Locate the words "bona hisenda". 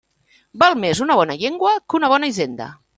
2.17-2.77